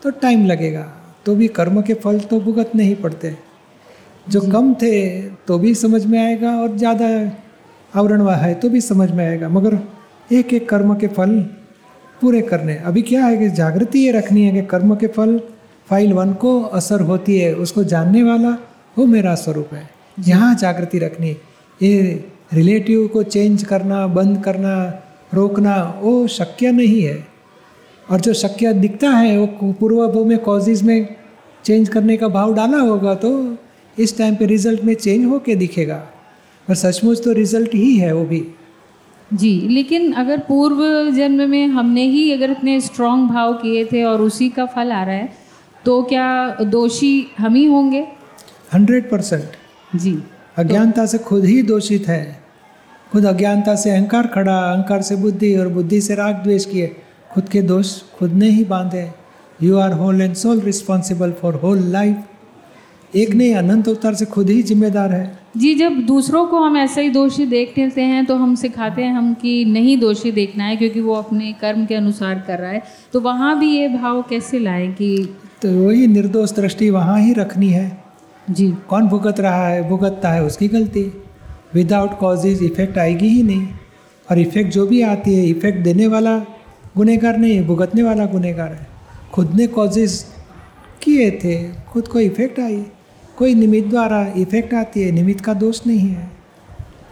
तो 0.03 0.09
टाइम 0.21 0.45
लगेगा। 0.45 0.81
तो 1.25 1.35
भी 1.35 1.47
कर्म 1.49 1.81
के 1.81 1.93
फल 1.95 2.19
तो 2.21 2.39
भुगत 2.39 2.71
नहीं 2.75 2.95
पड़ते। 2.95 3.35
जो 4.27 4.41
कम 4.43 4.73
थे 4.81 5.21
तो 5.47 5.57
भी 5.59 5.73
समझ 5.75 6.05
में 6.05 6.17
आएगा 6.19 6.51
और 6.53 6.75
ज़्यादा 6.77 7.07
आवरण 7.93 8.21
हुआ 8.21 8.35
है 8.35 8.53
तो 8.55 8.69
भी 8.69 8.81
समझ 8.81 9.09
में 9.11 9.25
आएगा। 9.25 9.49
मगर 9.49 9.77
एक 10.31 10.53
एक 10.53 10.67
कर्म 10.69 10.93
के 10.95 11.07
फल 11.09 11.39
पूरे 12.21 12.41
करने। 12.43 12.75
अभी 12.83 13.01
क्या 13.03 13.25
है 13.25 13.37
कि 13.37 13.49
जागृति 13.51 13.99
ये 13.99 14.11
रखनी 14.11 14.43
है 14.43 14.51
कि 14.53 14.65
कर्म 14.67 14.95
के 14.95 15.07
फल 15.09 15.37
फ़ाइल 15.87 16.11
वन 16.13 16.33
को 16.33 16.51
असर 16.73 17.01
होती 17.03 17.39
है 17.39 17.53
उसको 17.57 17.83
जानने 17.85 18.23
वाला 18.23 18.51
वो 18.97 19.05
मेरा 19.07 19.35
स्वरूप 19.37 19.73
है। 19.73 19.89
यहाँ 20.27 20.53
जागृति 20.55 20.99
रखनी। 20.99 21.35
ये 21.81 22.01
रिलेटिव 22.53 23.07
को 23.07 23.23
चेंज 23.23 23.63
करना 23.63 24.05
बंद 24.09 24.43
करना 24.43 24.73
रोकना 25.33 25.75
वो 26.01 26.27
शक्य 26.27 26.71
नहीं 26.71 27.01
है। 27.01 27.17
और 28.07 28.19
जो 28.21 28.33
शक्य 28.33 28.73
दिखता 28.73 29.09
है 29.09 29.37
वो 29.37 29.73
पूर्वभव 29.73 30.25
में 30.25 30.37
कॉजेज 30.39 30.81
में 30.83 31.15
चेंज 31.65 31.89
करने 31.89 32.17
का 32.17 32.27
भाव 32.27 32.53
डाला 32.55 32.77
होगा 32.79 33.13
तो 33.15 33.31
इस 33.97 34.17
टाइम 34.17 34.35
पे 34.35 34.45
रिज़ल्ट 34.45 34.83
में 34.83 34.93
चेंज 34.95 35.25
हो 35.25 35.39
के 35.39 35.55
दिखेगा। 35.55 35.95
पर 36.67 36.75
सचमुच 36.75 37.23
तो 37.23 37.31
रिज़ल्ट 37.33 37.73
ही 37.75 37.95
है 37.97 38.13
वो 38.13 38.23
भी। 38.25 38.43
जी 39.31 39.51
लेकिन 39.69 40.11
अगर 40.13 40.39
पूर्व 40.47 40.81
जन्म 41.11 41.49
में 41.49 41.67
हमने 41.67 42.03
ही 42.05 42.31
अगर 42.31 42.51
इतने 42.51 42.79
स्ट्रांग 42.81 43.27
भाव 43.29 43.53
किए 43.53 43.85
थे 43.85 44.03
और 44.03 44.21
उसी 44.21 44.49
का 44.49 44.65
फल 44.65 44.91
आ 44.91 45.03
रहा 45.03 45.15
है 45.15 45.29
तो 45.85 46.01
क्या 46.03 46.55
दोषी 46.61 47.13
हम 47.37 47.55
ही 47.55 47.65
होंगे? 47.65 48.05
हंड्रेड 48.73 49.09
परसेंट 49.11 49.97
जी। 49.97 50.17
अज्ञानता 50.57 51.05
से 51.05 51.17
खुद 51.17 51.45
ही 51.45 51.61
दोषित 51.61 52.07
है। 52.07 52.39
खुद 53.11 53.25
अज्ञानता 53.25 53.75
से 53.75 53.89
अहंकार 53.89 54.27
खड़ा 54.27 54.57
अहंकार 54.57 55.01
से 55.01 55.15
बुद्धि 55.15 55.55
और 55.55 55.67
बुद्धि 55.67 56.01
से 56.01 56.15
राग 56.15 56.35
द्वेष 56.35 56.65
किए। 56.65 56.87
खुद 57.33 57.49
के 57.49 57.61
दोष 57.61 58.01
खुद 58.19 58.33
ने 58.33 58.49
ही 58.49 58.63
बांधे। 58.63 59.09
You 59.63 59.77
are 59.77 59.93
whole 59.93 60.21
and 60.21 60.33
sole 60.33 60.59
responsible 60.59 61.31
for 61.31 61.55
whole 61.55 61.79
life 61.79 63.15
एक 63.15 63.33
नहीं 63.35 63.55
अनंत 63.55 63.87
अवतार 63.89 64.13
से 64.13 64.25
खुद 64.25 64.49
ही 64.49 64.61
जिम्मेदार 64.63 65.11
है। 65.11 65.39
जी 65.57 65.73
जब 65.75 65.97
दूसरों 66.07 66.45
को 66.47 66.59
हम 66.59 66.77
ऐसे 66.77 67.01
ही 67.01 67.09
दोषी 67.09 67.45
देख 67.45 67.77
लेते 67.77 68.01
हैं 68.01 68.25
तो 68.25 68.35
हम 68.35 68.55
सिखाते 68.55 69.03
हैं 69.03 69.13
हम 69.13 69.33
कि 69.33 69.65
नहीं 69.65 69.97
दोषी 69.97 70.31
देखना 70.31 70.63
है 70.63 70.75
क्योंकि 70.75 71.01
वो 71.01 71.13
अपने 71.13 71.51
कर्म 71.53 71.85
के 71.85 71.95
अनुसार 71.95 72.43
कर 72.47 72.59
रहा 72.59 72.71
है। 72.71 72.83
तो 73.13 73.19
वहाँ 73.19 73.59
भी 73.59 73.71
ये 73.71 73.87
भाव 73.87 74.21
कैसे 74.21 74.59
लाएँ 74.59 74.91
कि 74.93 75.35
तो 75.61 75.69
वही 75.69 76.07
निर्दोष 76.07 76.51
दृष्टि 76.51 76.89
वहाँ 76.89 77.19
ही 77.19 77.33
रखनी 77.33 77.69
है। 77.69 78.00
जी। 78.51 78.71
कौन 78.89 79.07
भुगत 79.07 79.39
रहा 79.39 79.67
है 79.67 79.87
भुगतता 79.89 80.31
है 80.31 80.43
उसकी 80.43 80.67
गलती। 80.67 81.03
विदाउट 81.73 82.17
कॉजेज 82.19 82.63
इफ़ेक्ट 82.63 82.97
आएगी 82.97 83.27
ही 83.27 83.43
नहीं। 83.43 83.67
और 84.27 84.39
इफ़ेक्ट 84.39 84.71
जो 84.71 84.85
भी 84.87 85.01
आती 85.01 85.35
है 85.35 85.45
इफ़ेक्ट 85.45 85.79
देने 85.79 86.07
वाला 86.07 86.37
गुनहगार 86.97 87.37
नहीं 87.37 87.55
है 87.55 87.65
भुगतने 87.67 88.03
वाला 88.03 88.25
गुनहगार 88.25 88.73
है। 88.73 88.87
खुद 89.33 89.53
ने 89.55 89.67
कॉजेज 89.67 90.23
किए 91.03 91.29
थे 91.43 91.55
खुद 91.89 92.07
को 92.07 92.19
इफ़ेक्ट 92.19 92.59
आई। 92.59 92.83
कोई 93.37 93.53
निमित्त 93.55 93.87
द्वारा 93.89 94.25
इफ़ेक्ट 94.37 94.73
आती 94.73 95.01
है 95.01 95.11
निमित्त 95.11 95.43
का 95.45 95.53
दोष 95.53 95.85
नहीं 95.87 96.09
है। 96.09 96.31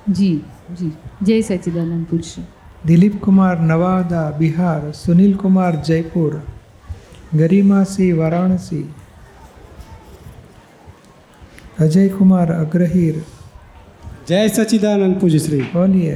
जी 0.09 0.41
जी। 0.71 0.91
जय 1.23 1.41
सचिदानंद 1.41 2.05
पुरुष। 2.05 2.35
दिलीप 2.85 3.21
कुमार 3.23 3.59
नवादा 3.61 4.29
बिहार। 4.31 4.91
सुनील 4.91 5.33
कुमार 5.35 5.75
जयपुर। 5.75 6.43
गरिमा 7.35 7.83
सी 7.83 8.11
वाराणसी। 8.13 8.83
अजय 11.79 12.09
कुमार 12.09 12.51
अग्रहीर। 12.51 13.25
जय 14.27 14.49
सच्चिदानंद 14.49 15.19
पूज्य 15.19 15.39
श्री 15.39 15.61
बोलिए 15.61 16.15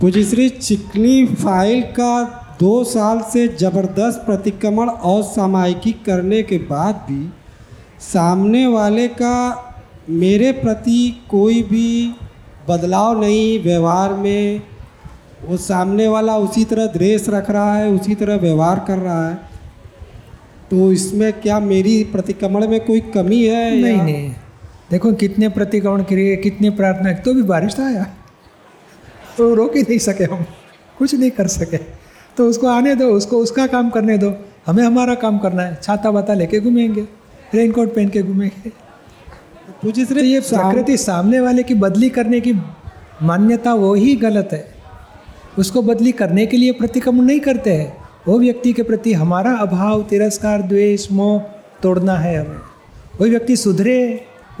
पूज्य 0.00 0.24
श्री 0.24 0.48
चिकनी 0.48 1.26
फ़ाइल 1.26 1.82
का 1.82 2.22
दो 2.60 2.84
साल 2.84 3.20
से 3.20 3.48
ज़बरदस्त 3.48 4.22
प्रतिक्रमण 4.26 4.88
और 4.88 5.22
सामायिकी 5.22 5.92
करने 5.92 6.42
के 6.42 6.58
बाद 6.58 6.94
भी 6.94 7.32
सामने 8.00 8.66
वाले 8.66 9.08
का 9.08 9.64
मेरे 10.10 10.52
प्रति 10.52 11.22
कोई 11.30 11.62
भी 11.62 12.14
बदलाव 12.68 13.20
नहीं 13.20 13.62
व्यवहार 13.62 14.14
में 14.14 14.62
वो 15.48 15.56
सामने 15.56 16.08
वाला 16.08 16.36
उसी 16.36 16.64
तरह 16.64 16.86
ड्रेस 16.86 17.28
रख 17.28 17.50
रहा 17.50 17.74
है 17.74 17.88
उसी 17.88 18.14
तरह 18.14 18.36
व्यवहार 18.36 18.84
कर 18.88 18.98
रहा 18.98 19.28
है। 19.28 19.34
तो 20.70 20.92
इसमें 20.92 21.32
क्या 21.32 21.60
मेरी 21.60 22.04
प्रतिक्रमण 22.04 22.68
में 22.68 22.84
कोई 22.84 23.00
कमी 23.00 23.44
है 23.44 23.82
नहीं 23.82 23.96
या- 23.96 24.02
नहीं। 24.02 24.32
देखो 24.90 25.12
कितने 25.12 25.48
प्रतिक्रमण 25.48 26.02
किए 26.02 26.36
कितने 26.36 26.70
प्रार्थना 26.70 27.12
तो 27.20 27.34
भी 27.34 27.42
बारिश 27.44 27.74
तो 27.74 27.82
आया। 27.84 28.04
तो 29.38 29.54
रोक 29.54 29.76
ही 29.76 29.82
नहीं 29.82 29.98
सके 29.98 30.24
हम 30.24 30.44
कुछ 30.98 31.14
नहीं 31.14 31.30
कर 31.30 31.46
सके। 31.46 31.76
तो 32.36 32.48
उसको 32.48 32.66
आने 32.66 32.94
दो 32.94 33.08
उसको 33.12 33.38
उसका 33.38 33.66
काम 33.66 33.90
करने 33.90 34.16
दो 34.18 34.32
हमें 34.66 34.82
हमारा 34.84 35.14
काम 35.14 35.38
करना 35.38 35.62
है 35.62 35.78
छाता 35.82 36.10
वाता 36.10 36.34
लेके 36.34 36.60
घूमेंगे 36.60 37.06
रेनकोट 37.54 37.94
पहन 37.94 38.08
के 38.08 38.22
घूमेंगे। 38.22 38.70
पूज्य 39.82 40.04
तो 40.04 40.14
ये 40.16 40.40
प्रकृति 40.40 40.96
सामने 40.96 41.40
वाले 41.40 41.62
की 41.62 41.74
बदली 41.76 42.08
करने 42.10 42.40
की 42.40 42.52
मान्यता 43.22 43.74
वो 43.74 43.94
ही 43.94 44.14
गलत 44.16 44.48
है। 44.52 44.64
उसको 45.58 45.82
बदली 45.82 46.12
करने 46.12 46.46
के 46.46 46.56
लिए 46.56 46.72
प्रतिक्रमण 46.72 47.24
नहीं 47.24 47.40
करते 47.40 47.72
हैं। 47.72 47.96
वो 48.28 48.38
व्यक्ति 48.38 48.72
के 48.72 48.82
प्रति 48.82 49.12
हमारा 49.12 49.52
अभाव 49.56 50.02
तिरस्कार 50.02 50.62
द्वेष 50.62 51.10
मोह 51.12 51.38
तोड़ना 51.82 52.16
है 52.16 52.36
हमें। 52.38 52.58
कोई 53.18 53.30
व्यक्ति 53.30 53.56
सुधरे 53.56 53.98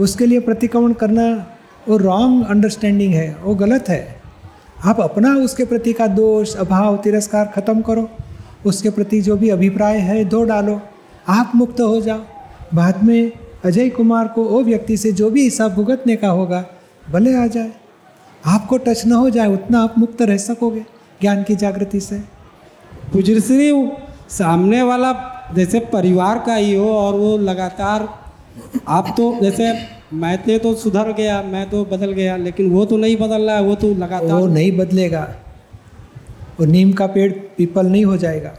उसके 0.00 0.26
लिए 0.26 0.40
प्रतिक्रमण 0.40 0.92
करना 0.92 1.46
वो 1.88 1.96
रॉन्ग 1.96 2.46
अंडरस्टैंडिंग 2.46 3.14
है, 3.14 3.36
वो 3.42 3.54
गलत 3.54 3.88
है। 3.88 4.22
आप 4.84 5.00
अपना 5.00 5.34
उसके 5.34 5.64
प्रति 5.64 5.92
का 5.92 6.06
दोष, 6.06 6.56
अभाव, 6.56 6.96
तिरस्कार 6.96 7.46
खत्म 7.46 7.80
करो। 7.80 8.10
उसके 8.66 8.90
प्रति 8.90 9.20
जो 9.20 9.36
भी 9.36 9.48
अभिप्राय 9.48 9.98
है 9.98 10.24
धो 10.24 10.44
डालो। 10.44 10.80
आप 11.28 11.52
मुक्त 11.54 11.80
हो 11.80 12.00
जाओ। 12.00 12.20
बाद 12.74 13.04
में 13.04 13.32
अजय 13.64 13.88
कुमार 13.88 14.28
को 14.28 14.44
वो 14.44 14.62
व्यक्ति 14.62 14.96
से 14.96 15.12
जो 15.12 15.30
भी 15.30 15.42
हिसाब 15.42 15.74
भुगतने 15.74 16.16
का 16.16 16.28
होगा, 16.28 16.64
भले 17.10 17.36
आ 17.36 17.46
जाए। 17.46 17.72
आपको 18.46 18.78
टच 18.78 19.06
न 19.06 19.12
हो 19.12 19.30
जाए, 19.30 19.46
उतना 19.46 19.80
आप 19.80 19.98
मुक्त 19.98 20.22
रह 20.22 20.36
सकोगे 20.36 20.86
ज्ञान 21.20 21.42
की 21.42 21.56
जागृति 21.56 22.00
से। 22.00 22.18
पूज्य 23.12 23.96
सामने 24.28 24.82
वाला 24.82 25.12
जैसे 25.54 25.80
परिवार 25.80 26.38
का 26.38 26.54
ही 26.54 26.74
हो 26.74 26.90
और 26.90 27.14
वो 27.14 27.38
लगातार 27.38 28.27
आप 28.88 29.14
तो 29.16 29.34
जैसे, 29.40 29.72
मैं 30.14 30.58
तो 30.58 30.74
सुधर 30.74 31.12
गया, 31.12 31.42
मैं 31.42 31.68
तो 31.70 31.84
बदल 31.84 32.12
गया, 32.12 32.36
लेकिन 32.36 32.70
वो 32.70 32.84
तो 32.84 32.96
नहीं 32.96 33.16
बदल 33.16 33.42
रहा 33.42 33.56
है, 33.56 33.62
वो 33.62 33.74
तो 33.74 33.88
वो 34.28 34.46
नहीं 34.46 34.70
बदलेगा। 34.78 35.28
वो 36.60 36.66
नीम 36.66 36.92
का 36.92 37.06
पेड़ 37.06 37.32
पीपल 37.56 37.86
नहीं 37.86 38.04
हो 38.04 38.16
जाएगा 38.16 38.52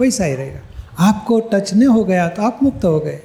वैसा 0.00 0.24
ही 0.24 0.34
रहेगा। 0.34 0.60
आपको 1.00 1.38
टच 1.52 1.72
नहीं 1.74 1.88
हो 1.88 2.02
गया 2.04 2.28
तो 2.28 2.42
आप 2.42 2.58
मुक्त 2.62 2.84
हो 2.84 2.98
गए। 3.00 3.18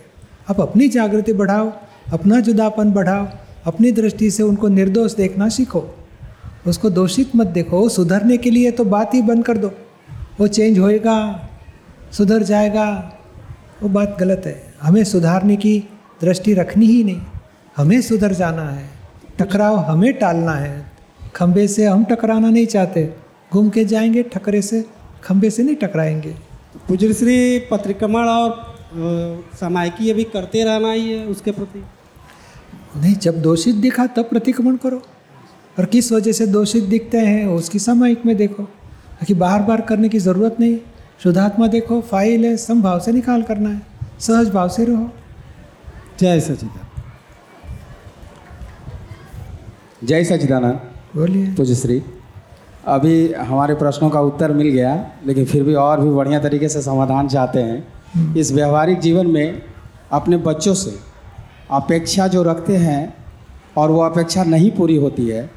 आप 0.50 0.62
अपनी 0.62 0.88
जागृति 0.88 1.34
बढ़ाओ, 1.34 1.72
अपना 2.14 2.40
जुदापन 2.40 2.92
बढ़ाओ, 2.92 3.28
अपनी 3.66 3.92
दृष्टि 3.92 4.30
से 4.32 4.44
उनको 4.44 4.68
निर्दोष 4.68 5.16
देखना 5.16 5.50
सीखो। 5.50 5.84
उसको 6.68 6.90
दोषित 6.90 7.36
मत 7.36 7.48
देखो, 7.48 7.80
वो 7.80 7.90
सुधरने 7.90 8.38
के 8.38 8.50
लिए 8.50 8.72
तो 8.72 8.86
बात 8.86 9.14
ही 9.14 9.22
बंद 9.22 9.46
कर 9.46 9.58
दो। 9.58 9.72
वो 10.40 10.48
चेंज 10.48 10.80
होएगा, 10.80 11.50
सुधर 12.12 12.44
जाएगा, 12.44 12.88
वो 13.84 13.90
बात 13.90 14.18
गलत 14.20 14.44
है। 14.46 14.62
हमें 14.82 15.04
सुधारने 15.04 15.56
की 15.56 15.84
दृष्टि 16.22 16.54
रखनी 16.54 16.86
ही 16.86 17.04
नहीं। 17.04 17.22
हमें 17.78 18.02
सुधर 18.02 18.34
जाना 18.34 18.70
है 18.70 18.90
टकराव 19.40 19.78
हमें 19.78 20.14
टालना 20.14 20.52
है। 20.52 20.92
खंबे 21.36 21.68
से 21.68 21.86
हम 21.86 22.04
टकराना 22.04 22.50
नहीं 22.50 22.66
चाहते। 22.66 23.14
घूम 23.54 23.70
के 23.70 23.86
जाएँगे 23.86 24.24
ठकरे 24.24 24.62
से 24.62 24.86
खंबे 25.24 25.50
से 25.50 25.64
नहीं 25.64 25.76
टकराएँगे। 25.76 26.36
पूज्य 26.88 27.14
श्री 27.14 27.60
पत्रिक्रमण 27.60 28.22
और 28.22 28.78
अ, 28.88 28.96
सामायिकी 29.58 30.12
अभी 30.12 30.24
करते 30.24 30.64
रहना 30.64 30.92
ही 30.92 31.12
है 31.12 31.26
उसके 31.26 31.52
प्रति। 31.52 31.84
नहीं 33.00 33.16
जब 33.16 33.42
दोषित 33.42 33.76
दिखा 33.76 34.08
तब 34.08 34.24
प्रतिक्रमण 34.24 34.76
करो। 34.76 35.02
और 35.80 35.86
किस 35.86 36.12
वजह 36.12 36.32
से 36.32 36.48
दोषित 36.48 36.84
दिखते 36.84 37.18
हैं 37.18 37.46
उसकी 37.48 37.80
सामायिक 37.80 38.26
में 38.26 38.36
देखो। 38.38 38.64
कि 39.28 39.34
बार 39.34 39.62
बार 39.62 39.82
करने 39.82 40.10
की 40.10 40.20
ज़रूरत 40.20 40.58
नहीं। 40.60 40.78
शुद्धात्मा 41.24 41.68
देखो 41.68 42.02
फ़ाइल 42.02 42.46
है 42.46 42.58
समभाव 42.58 43.00
से 43.00 43.12
निकाल 43.12 43.44
करना 43.44 43.70
है। 43.70 43.82
सहज 44.20 44.50
भाव 44.50 44.70
से 44.70 44.86
रहो। 44.86 45.10
जय 46.20 46.40
सचिदानंद। 46.40 46.86
जय 50.04 50.24
सच्चिदानंद 50.24 50.80
बोलिए। 51.16 51.54
पूज्य 51.56 51.76
श्री 51.76 52.02
अभी 52.88 53.34
हमारे 53.34 53.74
प्रश्नों 53.76 54.10
का 54.10 54.20
उत्तर 54.22 54.52
मिल 54.52 54.68
गया 54.68 54.94
लेकिन 55.26 55.46
फिर 55.46 55.64
भी 55.64 55.74
और 55.74 56.02
भी 56.02 56.10
बढ़िया 56.10 56.40
तरीके 56.40 56.70
से 56.70 56.82
समाधान 56.82 57.28
चाहते 57.28 57.60
हैं। 57.60 58.36
इस 58.36 58.52
व्यवहारिक 58.52 59.00
जीवन 59.00 59.28
में 59.28 59.62
अपने 60.12 60.38
बच्चों 60.38 60.74
से 60.74 60.92
अपेक्षा 61.72 62.28
जो 62.28 62.44
रखते 62.44 62.78
हैं 62.78 63.14
और 63.78 63.92
वो 63.92 64.02
अपेक्षा 64.02 64.44
नहीं 64.44 64.72
पूरी 64.72 64.96
होती 64.96 65.28
है 65.28 65.50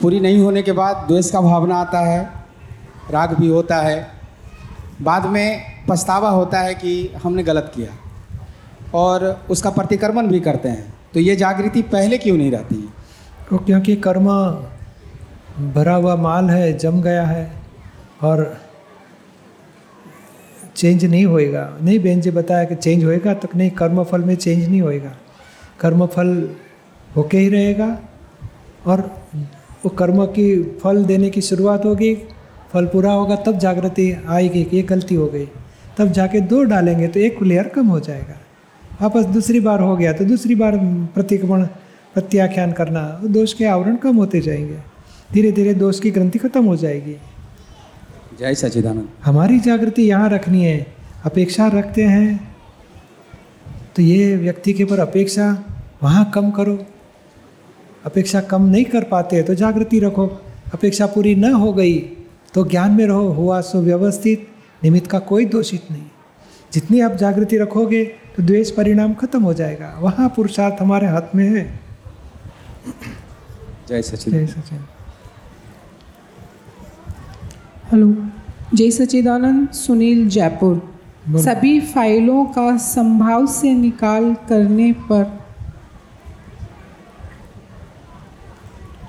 पूरी 0.00 0.20
नहीं 0.20 0.38
होने 0.38 0.62
के 0.62 0.72
बाद 0.72 1.04
द्वेष 1.08 1.30
का 1.30 1.40
भावना 1.40 1.76
आता 1.76 2.00
है 2.00 2.22
राग 3.10 3.34
भी 3.34 3.48
होता 3.48 3.80
है 3.80 4.06
बाद 5.02 5.26
में 5.26 5.62
पछतावा 5.88 6.30
होता 6.30 6.60
है 6.60 6.74
कि 6.74 7.12
हमने 7.24 7.42
गलत 7.42 7.72
किया। 7.74 7.88
और 8.94 9.46
उसका 9.50 9.70
प्रतिक्रमण 9.70 10.26
भी 10.26 10.40
करते 10.40 10.68
हैं। 10.68 10.94
तो 11.14 11.20
ये 11.20 11.36
जागृति 11.36 11.82
पहले 11.82 12.18
क्यों 12.18 12.36
नहीं 12.36 12.50
रहती? 12.50 12.74
है 12.74 12.92
तो 13.50 13.58
क्योंकि 13.58 13.96
कर्म 13.96 14.26
भरा 15.74 15.94
हुआ 15.94 16.16
माल 16.16 16.50
है, 16.50 16.78
जम 16.78 17.02
गया 17.02 17.24
है 17.24 17.52
और 18.22 18.60
चेंज 20.76 21.04
नहीं 21.04 21.26
होएगा। 21.26 21.78
नहीं, 21.82 21.98
बहन 21.98 22.20
जी 22.20 22.30
बताया 22.30 22.64
कि 22.64 22.74
चेंज 22.74 23.04
होएगा 23.04 23.34
तो 23.34 23.48
नहीं, 23.56 23.70
कर्मफल 23.70 24.20
में 24.20 24.34
चेंज 24.34 24.68
नहीं 24.68 24.80
होएगा। 24.82 25.12
कर्मफल 25.80 26.50
होके 27.16 27.38
ही 27.38 27.48
रहेगा 27.48 27.98
और 28.86 29.00
वो 29.84 29.88
कर्म 29.88 30.24
की 30.26 30.62
फल 30.82 31.04
देने 31.04 31.30
की 31.30 31.40
शुरुआत 31.40 31.84
होगी, 31.84 32.14
फल 32.72 32.86
पूरा 32.86 33.12
होगा, 33.12 33.36
तब 33.36 33.58
जागृति 33.58 34.24
आएगी 34.28 34.64
कि 34.64 34.76
ये 34.76 34.82
गलती 34.82 35.14
हो 35.14 35.26
गई। 35.26 35.48
तब 35.98 36.12
जाके 36.12 36.40
दो 36.40 36.62
डालेंगे 36.62 37.08
तो 37.08 37.20
एक 37.20 37.42
लेयर 37.42 37.68
कम 37.68 37.86
हो 37.86 38.00
जाएगा। 38.00 38.40
वापस 39.02 39.24
दूसरी 39.24 39.60
बार 39.60 39.80
हो 39.80 39.96
गया 39.96 40.12
तो 40.12 40.24
दूसरी 40.24 40.54
बार 40.54 40.76
प्रतिक्रमण 41.14 41.64
प्रत्याख्यान 42.14 42.72
करना 42.72 43.02
दोष 43.24 43.52
के 43.52 43.64
आवरण 43.64 43.96
कम 43.96 44.16
होते 44.16 44.40
जाएँगे। 44.40 44.78
धीरे 45.32 45.52
धीरे 45.52 45.74
दोष 45.74 46.00
की 46.00 46.10
ग्रंथि 46.10 46.38
खत्म 46.38 46.64
हो 46.64 46.76
जाएगी। 46.76 47.16
जय 48.38 48.54
सच्चिदानंद। 48.54 49.08
हमारी 49.24 49.58
जागृति 49.60 50.02
यहाँ 50.02 50.28
रखनी 50.30 50.64
है। 50.64 50.86
अपेक्षा 51.24 51.66
रखते 51.66 52.02
हैं। 52.02 52.54
तो 53.96 54.02
ये 54.02 54.36
व्यक्ति 54.36 54.72
के 54.72 54.84
ऊपर 54.84 54.98
अपेक्षा 54.98 55.46
वहाँ 56.02 56.30
कम 56.34 56.50
करो। 56.50 56.78
अपेक्षा 58.04 58.40
कम 58.40 58.62
नहीं 58.62 58.84
कर 58.84 59.04
पाते 59.04 59.42
तो 59.42 59.54
जागृति 59.54 60.00
रखो। 60.00 60.26
अपेक्षा 60.74 61.06
पूरी 61.06 61.34
न 61.34 61.52
हो 61.52 61.72
गई 61.72 61.98
तो 62.54 62.64
ज्ञान 62.64 62.92
में 62.92 63.06
रहो। 63.06 63.28
हुआ 63.28 63.60
सुव्यवस्थित 63.60 64.48
निमित्त 64.84 65.10
का 65.10 65.18
कोई 65.18 65.44
दोषित 65.46 65.90
नहीं। 65.90 66.02
जितनी 66.72 67.00
आप 67.00 67.12
जागृति 67.12 67.58
रखोगे 67.58 68.04
तो 68.36 68.42
द्वेष 68.42 68.70
परिणाम 68.70 69.14
खत्म 69.14 69.42
हो 69.42 69.52
जाएगा। 69.54 69.94
वहाँ 70.00 70.28
पुरुषार्थ 70.28 70.80
हमारे 70.80 71.06
हाथ 71.06 71.34
में 71.34 71.48
है। 71.48 71.64
जय 73.88 74.02
सच्चिदानंद 74.02 74.48
जय 74.48 74.52
सचिन 74.52 74.84
हेलो। 77.92 78.14
जय 78.74 78.90
सच्चिदानंद 78.90 79.68
सुनील 79.70 80.28
जयपुर। 80.28 80.82
सभी 81.38 81.80
फाइलों 81.80 82.44
का 82.46 82.76
संभाव 82.76 83.46
से 83.46 83.72
निकाल 83.74 84.34
करने 84.48 84.92
पर 84.92 85.24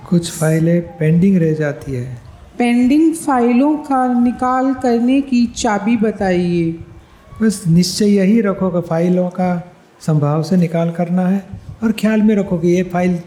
कुछ 0.09 0.31
फाइलें 0.31 0.81
पेंडिंग 0.97 1.37
रह 1.37 1.53
जाती 1.53 1.93
है। 1.93 2.17
पेंडिंग 2.57 3.13
फाइलों 3.15 3.75
का 3.77 4.07
निकाल 4.13 4.73
करने 4.73 5.21
की 5.21 5.45
चाबी 5.55 5.97
बताइए। 5.97 6.71
बस 7.41 7.63
निश्चय 7.67 8.05
यही 8.05 8.41
रखो 8.41 8.69
कि 8.69 8.81
फाइलों 8.87 9.29
का 9.29 9.49
संभाव 10.01 10.43
से 10.43 10.57
निकाल 10.57 10.91
करना 10.91 11.27
है 11.27 11.43
और 11.83 11.91
ख्याल 11.91 12.21
में 12.21 12.35
रखो 12.35 12.57
कि 12.57 12.67
ये 12.67 12.83
फ़ाइल 12.83 13.19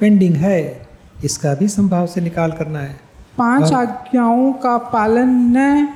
पेंडिंग 0.00 0.34
है 0.34 0.88
इसका 1.24 1.54
भी 1.54 1.68
संभाव 1.68 2.06
से 2.06 2.20
निकाल 2.20 2.52
करना 2.52 2.78
है। 2.78 2.96
पाँच। 3.38 3.72
आज्ञाओं 3.72 4.52
का 4.52 4.76
पालन 4.78 5.28
न 5.56 5.88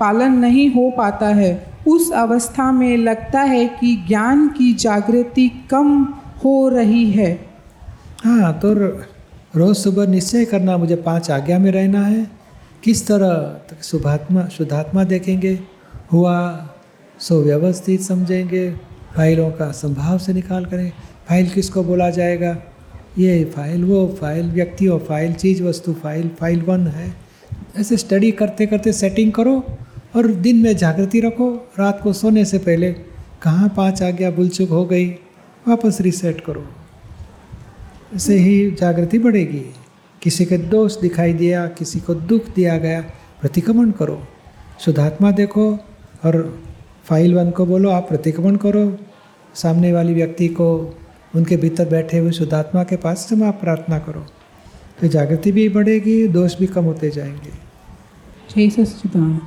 पालन 0.00 0.32
नहीं 0.32 0.68
हो 0.70 0.90
पाता 0.90 1.26
है। 1.26 1.50
उस 1.88 2.10
अवस्था 2.12 2.70
में 2.72 2.96
लगता 2.96 3.40
है 3.40 3.66
कि 3.80 3.94
ज्ञान 4.08 4.48
की 4.48 4.72
जागृति 4.74 5.48
कम 5.70 6.02
हो 6.44 6.68
रही 6.68 7.10
है। 7.10 7.32
हाँ 8.24 8.52
तो 8.58 8.72
रोज़ 9.56 9.78
सुबह 9.78 10.06
निश्चय 10.06 10.44
करना 10.44 10.76
मुझे 10.76 10.96
पाँच 10.96 11.30
आज्ञा 11.30 11.58
में 11.58 11.70
रहना 11.72 12.06
है। 12.06 12.26
किस 12.84 13.06
तरह 13.06 13.82
शुभात्मा 13.82 14.44
शुद्धात्मा 14.48 15.04
देखेंगे? 15.04 15.58
हुआ 16.12 16.38
सो 17.22 17.42
व्यवस्थित 17.42 18.00
समझेंगे, 18.00 18.70
फाइलों 19.16 19.50
का 19.50 19.70
संभाव 19.70 20.18
से 20.18 20.32
निकाल 20.32 20.64
करें। 20.64 20.92
फ़ाइल 21.28 21.48
किसको 21.48 21.82
बोला 21.84 22.10
जाएगा? 22.10 22.56
ये 23.18 23.44
फ़ाइल 23.44 23.84
वो, 23.84 24.16
फ़ाइल 24.20 24.50
व्यक्ति 24.50 24.86
और 24.86 24.98
फ़ाइल 24.98 25.34
चीज़ 25.34 25.62
वस्तु, 25.62 25.92
फ़ाइल 25.92 26.28
फ़ाइल 26.28 26.62
वन 26.62 26.86
है। 26.86 27.14
ऐसे 27.76 27.96
स्टडी 27.96 28.30
करते 28.30 28.66
करते 28.66 28.92
सेटिंग 28.92 29.32
करो 29.32 29.64
और 30.16 30.26
दिन 30.26 30.56
में 30.56 30.76
जागृति 30.76 31.20
रखो। 31.20 31.70
रात 31.78 32.00
को 32.02 32.12
सोने 32.12 32.44
से 32.44 32.58
पहले 32.58 32.92
कहाँ 33.42 33.68
पाँच 33.76 34.02
आज्ञा 34.02 34.30
भूल 34.30 34.48
चुक 34.48 34.68
हो 34.68 34.84
गई, 34.84 35.06
वापस 35.68 35.98
रिसेट 36.00 36.40
करो। 36.40 36.66
ऐसे 38.16 38.38
ही 38.38 38.70
जागृति 38.70 39.18
बढ़ेगी। 39.18 39.64
किसी 40.22 40.44
के 40.44 40.58
दोष 40.58 41.00
दिखाई 41.00 41.32
दिया, 41.32 41.66
किसी 41.66 42.00
को 42.00 42.14
दुख 42.14 42.54
दिया 42.54 42.78
गया, 42.78 43.00
प्रतिक्रमण 43.40 43.90
करो। 43.90 44.22
शुद्धात्मा 44.80 45.30
देखो 45.30 45.72
और 46.24 46.62
फ़ाइल 47.04 47.34
वन 47.34 47.50
को 47.50 47.66
बोलो 47.66 47.90
आप 47.90 48.08
प्रतिक्रमण 48.08 48.56
करो। 48.56 48.98
सामने 49.54 49.92
वाली 49.92 50.14
व्यक्ति 50.14 50.48
को 50.48 50.98
उनके 51.36 51.56
भीतर 51.56 51.88
बैठे 51.88 52.18
हुए 52.18 52.32
शुद्धात्मा 52.32 52.84
के 52.84 52.96
पास 52.96 53.18
से 53.18 53.44
आप 53.44 53.60
प्रार्थना 53.60 53.98
करो। 53.98 54.26
तो 55.00 55.08
जागृति 55.08 55.52
भी 55.52 55.68
बढ़ेगी 55.68 56.28
दोष 56.28 56.58
भी 56.58 56.66
कम 56.66 56.84
होते 56.84 57.10
जाएँगे। 57.10 57.50
जय 58.56 58.84
सच्चिदानंद। 58.84 59.40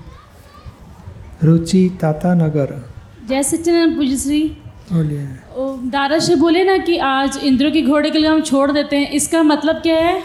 रुचि 1.44 1.98
ताता 2.02 2.34
नगर। 2.34 2.92
जय 3.30 3.44
सच्चिदानंद 3.44 3.96
पूज्य 3.98 4.18
श्री। 4.18 4.58
बोलिए। 4.94 5.28
दारा 5.90 6.20
से 6.20 6.36
बोले 6.36 6.64
ना 6.64 6.78
कि 6.78 6.98
आज 6.98 7.38
इंद्रों 7.44 7.72
के 7.72 7.82
घोड़े 7.82 8.12
के 8.12 8.20
लिए 8.20 8.30
हम 8.30 8.42
छोड़ 8.42 8.72
देते 8.72 8.96
हैं। 8.96 9.10
इसका 9.12 9.44
मतलब 9.44 9.76
क्या 9.76 9.96
है? 9.96 10.22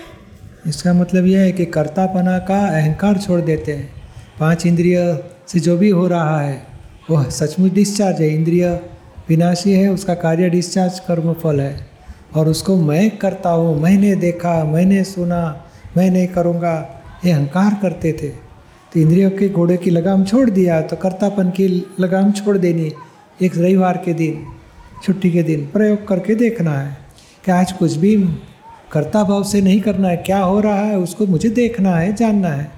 इसका 0.66 0.92
मतलब 0.92 1.26
यह 1.26 1.40
है 1.40 1.52
कि 1.52 1.64
कर्तापना 1.66 2.38
का 2.38 2.58
अहंकार 2.78 3.18
छोड़ 3.18 3.40
देते 3.40 3.72
हैं। 3.72 3.92
पाँच 4.40 4.66
इंद्रिय 4.66 5.24
से 5.46 5.60
जो 5.60 5.76
भी 5.76 5.90
हो 5.90 6.06
रहा 6.08 6.40
है 6.40 6.69
वह 7.10 7.28
सचमुच 7.28 7.72
डिस्चार्ज 7.72 8.20
है, 8.20 8.34
इंद्रिय 8.34 8.80
विनाशी 9.28 9.72
है, 9.72 9.88
उसका 9.88 10.14
कार्य 10.14 10.50
डिस्चार्ज 10.50 11.00
कर्म 11.00 11.32
फल 11.32 11.60
है। 11.60 11.86
और 12.34 12.48
उसको 12.48 12.76
मैं 12.76 13.18
करता 13.18 13.50
हूँ, 13.50 13.80
मैंने 13.80 14.14
देखा, 14.14 14.64
मैंने 14.64 15.04
सुना, 15.04 15.66
मैं 15.96 16.10
नहीं 16.10 16.28
करूँगा, 16.28 17.02
ये 17.24 17.32
अहंकार 17.32 17.78
करते 17.82 18.12
थे। 18.12 18.28
तो 18.92 19.00
इंद्रियों 19.00 19.30
के 19.30 19.48
घोड़े 19.48 19.76
की 19.76 19.90
लगाम 19.90 20.24
छोड़ 20.24 20.50
दिया 20.50 20.82
तो 20.82 20.96
कर्तापन 20.96 21.50
की 21.50 21.86
लगाम 22.00 22.32
छोड़ 22.32 22.58
देनी, 22.58 22.92
एक 23.42 23.58
रविवार 23.58 24.02
के 24.04 24.14
दिन, 24.14 24.44
छुट्टी 25.04 25.30
के 25.30 25.42
दिन 25.42 25.66
प्रयोग 25.66 26.08
करके 26.08 26.34
देखना 26.34 26.78
है। 26.78 26.98
कि 27.44 27.52
आज 27.52 27.72
कुछ 27.72 27.96
भी 27.96 28.16
कर्ता 28.92 29.24
भाव 29.24 29.42
से 29.44 29.60
नहीं 29.60 29.80
करना 29.80 30.08
है? 30.08 30.16
क्या 30.16 30.38
हो 30.38 30.60
रहा 30.60 30.80
है? 30.80 30.98
उसको 30.98 31.26
मुझे 31.26 31.48
देखना 31.48 31.96
है, 31.96 32.14
जानना 32.14 32.48
है। 32.48 32.70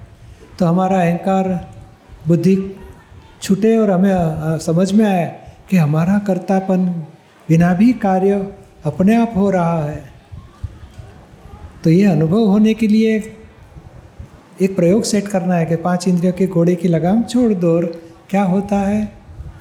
तो 0.59 0.65
हमारा 0.65 1.01
अहंकार, 1.01 1.69
बुद्धि 2.27 2.75
छूटे 3.43 3.77
और 3.77 3.91
हमें 3.91 4.59
समझ 4.59 4.91
में 4.91 5.05
आया 5.05 5.25
कि 5.69 5.77
हमारा 5.77 6.17
कर्तापन 6.19 6.85
बिना 7.49 7.73
भी 7.73 7.91
कार्य 7.93 8.35
अपने 8.85 9.15
आप 9.15 9.33
हो 9.35 9.49
रहा 9.49 9.83
है। 9.83 10.03
तो 11.83 11.89
ये 11.89 12.05
अनुभव 12.05 12.45
होने 12.45 12.73
के 12.73 12.87
लिए 12.87 13.15
एक 14.61 14.75
प्रयोग 14.75 15.03
सेट 15.03 15.27
करना 15.27 15.55
है 15.55 15.65
कि 15.65 15.75
पाँच 15.75 16.07
इंद्रियों 16.07 16.33
के 16.33 16.47
घोड़े 16.47 16.75
की 16.75 16.87
लगाम 16.87 17.23
छोड़ 17.23 17.53
दो 17.53 17.75
और 17.75 17.85
क्या 18.29 18.43
होता 18.43 18.79
है? 18.79 19.05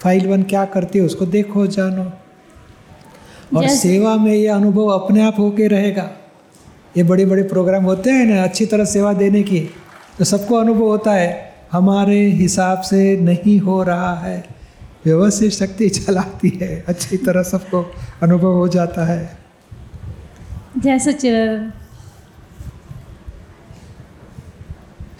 फ़ाइल 0.03 0.27
वन 0.29 0.42
क्या 0.42 0.64
करती 0.64 0.99
है 0.99 1.05
उसको 1.05 1.27
देखो 1.27 1.66
जानो। 1.66 2.11
और 3.57 3.68
सेवा 3.68 4.16
में 4.16 4.33
ये 4.33 4.49
अनुभव 4.49 4.87
अपने 4.88 5.23
आप 5.23 5.38
होके 5.38 5.68
रहेगा। 5.68 6.11
ये 6.97 7.03
बड़े 7.03 7.25
बड़े 7.27 7.42
प्रोग्राम 7.42 7.85
होते 7.85 8.11
हैं 8.11 8.27
ना 8.27 8.42
अच्छी 8.45 8.66
तरह 8.66 8.85
सेवा 8.85 9.12
देने 9.12 9.42
की 9.42 9.61
तो 10.18 10.25
सबको 10.25 10.57
अनुभव 10.57 10.85
होता 10.85 11.12
है। 11.12 11.52
हमारे 11.72 12.26
हिसाब 12.26 12.80
से 12.80 13.20
नहीं 13.20 13.61
हो 13.61 13.82
रहा 13.82 14.14
है। 14.14 14.46
व्यवस्थित 15.04 15.52
शक्ति 15.52 15.88
चलाती 15.88 16.58
है। 16.62 16.85
अच्छी 16.88 17.16
तरह 17.16 17.42
सबको 17.42 17.94
अनुभव 18.22 18.52
हो 18.52 18.68
जाता 18.68 19.04
है। 19.04 19.38
जय 20.78 20.98
सच्चिदानंद। 20.98 21.72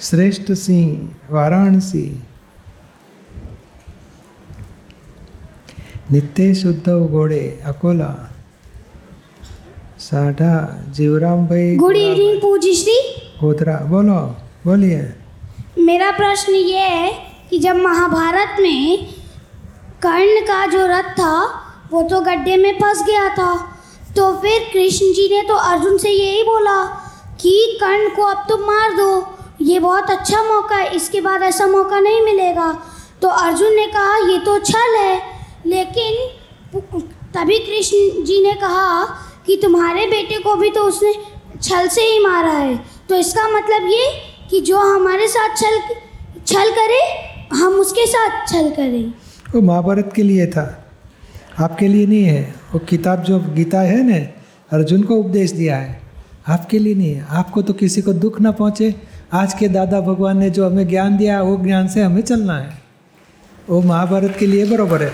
श्रेष्ठ 0.01 0.53
सिंह 0.53 1.15
वाराणसी। 1.31 2.23
नित्य 6.13 6.55
शुद्ध 6.55 6.93
घोड़े 6.93 7.61
अकोला। 7.65 8.31
साढ़ा 9.99 10.85
जीवराम 10.89 11.47
भाई 11.47 11.77
गुड 11.77 11.97
इवनिंग 11.97 12.39
पूजी 12.39 12.75
श्री। 12.75 13.01
गोधरा 13.41 13.77
बोलो 13.77 14.37
बोलिए। 14.65 15.15
मेरा 15.83 16.11
प्रश्न 16.11 16.53
ये 16.53 16.79
है 16.79 17.11
कि 17.51 17.59
जब 17.59 17.77
महाभारत 17.77 18.57
में 18.61 19.07
कर्ण 20.03 20.41
का 20.47 20.65
जो 20.67 20.87
रथ 20.87 21.11
था, 21.13 21.35
वो 21.93 22.03
तो 22.03 22.21
गड्ढे 22.21 22.57
में 22.57 22.73
फंस 22.79 23.03
गया 23.03 23.29
था। 23.29 23.55
तो 24.17 24.33
फिर 24.37 24.69
कृष्ण 24.73 25.13
जी 25.13 25.29
ने 25.29 25.43
तो 25.49 25.55
अर्जुन 25.55 25.99
से 25.99 26.11
यही 26.11 26.43
बोला 26.43 26.83
कि 27.41 27.79
कर्ण 27.81 28.09
को 28.09 28.23
अब 28.23 28.45
तुम 28.49 28.61
मार 28.61 28.93
दो। 28.93 29.37
ये 29.61 29.79
बहुत 29.79 30.11
अच्छा 30.11 30.43
मौका 30.43 30.77
है, 30.77 30.95
इसके 30.97 31.21
बाद 31.21 31.43
ऐसा 31.43 31.67
मौका 31.67 32.01
नहीं 32.01 32.21
मिलेगा। 32.21 32.73
तो 33.23 33.29
अर्जुन 33.29 33.75
ने 33.75 33.87
कहा, 33.87 34.17
ये 34.31 34.39
तो 34.39 34.59
छल 34.61 34.97
है। 34.97 35.21
लेकिन 35.67 36.81
तभी 37.35 37.59
कृष्ण 37.59 38.23
जी 38.25 38.43
ने 38.43 38.55
कहा 38.55 39.05
कि 39.47 39.57
तुम्हारे 39.57 40.07
बेटे 40.07 40.39
को 40.39 40.55
भी 40.57 40.71
तो 40.71 40.83
उसने 40.83 41.15
छल 41.63 41.89
से 41.89 42.03
ही 42.03 42.19
मारा 42.19 42.51
है। 42.51 42.77
तो 43.09 43.15
इसका 43.15 43.49
मतलब 43.49 43.89
ये 43.91 44.11
कि 44.53 44.61
जो 44.61 44.79
हमारे 44.79 45.29
साथ 45.29 45.57
छल 45.57 45.79
छल 46.47 46.71
करे, 46.71 47.01
हम 47.57 47.73
उसके 47.73 48.07
साथ 48.07 48.49
छल 48.49 48.71
करें। 48.71 49.15
वो 49.55 49.61
महाभारत 49.61 50.13
के 50.17 50.23
लिए 50.23 50.47
था। 50.47 50.85
आपके 51.59 51.89
लिए 51.89 52.07
नहीं 52.07 52.25
है। 52.25 52.55
वो 52.73 52.79
किताब 52.79 53.23
जो 53.23 53.41
गीता 53.41 53.81
है 53.81 54.03
ना, 54.03 54.43
अर्जुन 54.77 55.03
को 55.03 55.15
उपदेश 55.15 55.51
दिया 55.51 55.77
है। 55.77 56.01
आपके 56.49 56.79
लिए 56.79 56.95
नहीं 56.95 57.15
है। 57.15 57.27
आपको 57.31 57.63
तो 57.63 57.73
किसी 57.73 58.03
को 58.03 58.13
दुख 58.13 58.41
ना 58.41 58.51
पहुँचे। 58.51 58.95
आज 59.33 59.55
के 59.55 59.69
दादा 59.69 60.01
भगवान 60.01 60.39
ने 60.39 60.51
जो 60.51 60.67
हमें 60.67 60.89
ज्ञान 60.89 61.17
दिया, 61.17 61.43
वो 61.43 61.57
ज्ञान 61.57 61.89
से 61.89 62.03
हमें 62.03 62.23
चलना 62.23 62.59
है। 62.59 62.71
वो 63.71 63.81
महाभारत 63.81 64.37
के 64.39 64.47
लिए 64.47 64.67
बराबर 64.67 65.03
है। 65.03 65.13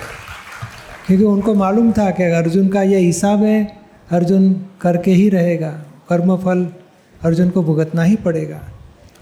क्योंकि 1.07 1.25
उनको 1.25 1.55
मालूम 1.55 1.93
था 1.93 2.11
कि 2.11 2.23
अर्जुन 2.23 2.69
का 2.69 2.83
ये 2.83 2.99
हिसाब 2.99 3.43
है, 3.43 3.79
अर्जुन 4.11 4.67
करके 4.81 5.11
ही 5.11 5.29
रहेगा। 5.29 5.71
कर्मफल 6.09 6.69
अर्जुन 7.23 7.51
को 7.51 7.63
भुगतना 7.63 8.03
ही 8.03 8.17
पड़ेगा। 8.17 8.61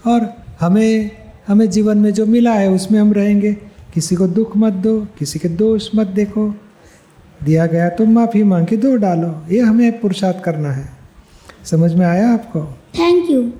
और 0.07 0.43
हमें 0.59 1.11
हमें 1.47 1.69
जीवन 1.69 1.97
में 1.97 2.13
जो 2.13 2.25
मिला 2.25 2.53
है 2.53 2.69
उसमें 2.69 2.99
हम 2.99 3.13
रहेंगे। 3.13 3.53
किसी 3.93 4.15
को 4.15 4.27
दुख 4.27 4.57
मत 4.57 4.73
दो, 4.73 5.07
किसी 5.19 5.39
के 5.39 5.49
दोष 5.49 5.89
मत 5.95 6.07
देखो। 6.07 6.55
दिया 7.43 7.65
गया 7.65 7.89
तो 7.89 8.05
माफ़ी 8.05 8.43
मांग 8.43 8.67
के 8.67 8.77
दो 8.77 8.95
डालो। 8.95 9.53
ये 9.53 9.61
हमें 9.61 9.99
पुरुषार्थ 9.99 10.43
करना 10.43 10.71
है। 10.71 10.89
समझ 11.65 11.93
में 11.93 12.05
आया 12.05 12.33
आपको? 12.33 12.61
Thank 12.99 13.31
you 13.31 13.51